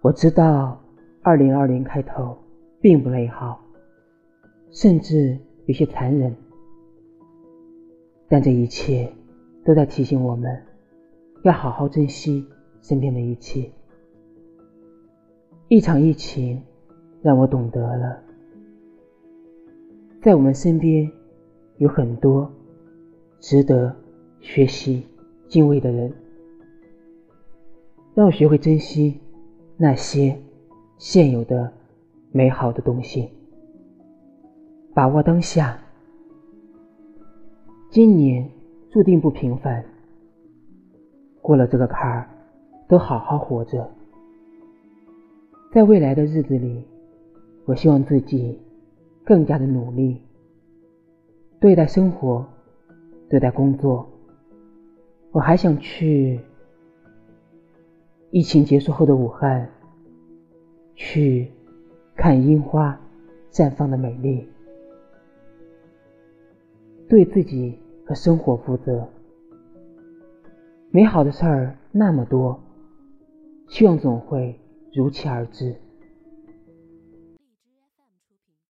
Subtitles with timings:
[0.00, 0.80] 我知道，
[1.22, 2.36] 二零二零开头
[2.80, 3.60] 并不美好，
[4.70, 6.34] 甚至有些残忍，
[8.28, 9.12] 但这一切
[9.64, 10.62] 都在提醒我们，
[11.42, 12.46] 要好好珍惜
[12.80, 13.70] 身边的一切。
[15.68, 16.62] 一场疫情
[17.20, 18.22] 让我懂得了，
[20.22, 21.10] 在我们身边
[21.76, 22.50] 有很多
[23.40, 23.94] 值得
[24.40, 25.06] 学习、
[25.48, 26.10] 敬畏的人，
[28.18, 29.20] 让我学会珍惜。
[29.76, 30.36] 那些
[30.96, 31.72] 现有的
[32.32, 33.30] 美好的东西，
[34.92, 35.78] 把握当下。
[37.90, 38.50] 今年
[38.90, 39.84] 注定不平凡，
[41.40, 42.28] 过了这个坎儿，
[42.88, 43.88] 都好好活着。
[45.72, 46.84] 在未来的日子里，
[47.66, 48.58] 我希望自己
[49.24, 50.20] 更加的努力，
[51.60, 52.44] 对待生活，
[53.30, 54.04] 对待工作。
[55.30, 56.40] 我还想去。
[58.30, 59.70] 疫情结束后的武汉，
[60.94, 61.50] 去
[62.14, 63.00] 看樱花
[63.50, 64.46] 绽放的美丽，
[67.08, 69.08] 对自己和生活负责。
[70.90, 72.60] 美好的事儿那么多，
[73.68, 74.60] 希望总会
[74.92, 75.74] 如期而至。